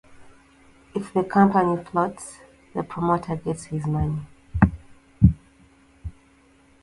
If 0.95 1.13
the 1.13 1.23
company 1.23 1.77
floats, 1.83 2.39
the 2.73 2.81
promoter 2.81 3.35
gets 3.35 3.65
his 3.65 3.85
money 3.85 4.21